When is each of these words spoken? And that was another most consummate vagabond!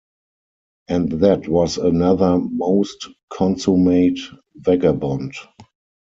And 0.87 1.11
that 1.11 1.47
was 1.47 1.77
another 1.77 2.39
most 2.39 3.07
consummate 3.29 4.17
vagabond! 4.55 5.35